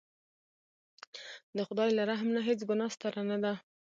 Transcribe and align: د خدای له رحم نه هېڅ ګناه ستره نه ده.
د 1.55 1.57
خدای 1.67 1.89
له 1.97 2.03
رحم 2.09 2.29
نه 2.35 2.41
هېڅ 2.47 2.59
ګناه 2.69 2.91
ستره 2.95 3.21
نه 3.31 3.37
ده. 3.43 3.53